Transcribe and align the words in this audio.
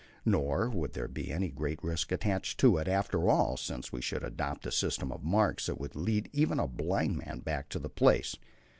Nor 0.25 0.67
would 0.71 0.93
there 0.93 1.07
be 1.07 1.31
any 1.31 1.49
great 1.51 1.77
risk 1.83 2.11
attached 2.11 2.59
to 2.61 2.77
it, 2.77 2.87
after 2.87 3.29
all, 3.29 3.55
since 3.55 3.93
we 3.93 4.01
should 4.01 4.23
adopt 4.23 4.65
a 4.65 4.71
system 4.71 5.11
of 5.11 5.23
marks 5.23 5.67
that 5.67 5.79
would 5.79 5.95
lead 5.95 6.27
even 6.33 6.59
a 6.59 6.67
blind 6.67 7.17
man 7.17 7.41
back 7.41 7.69
to 7.69 7.77
the 7.77 7.87
place. 7.87 8.35